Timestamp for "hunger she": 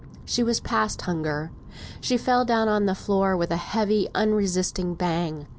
1.03-2.17